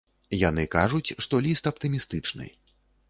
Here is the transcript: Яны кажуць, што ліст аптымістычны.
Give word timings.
Яны 0.49 0.63
кажуць, 0.75 1.13
што 1.25 1.43
ліст 1.49 1.69
аптымістычны. 1.73 2.49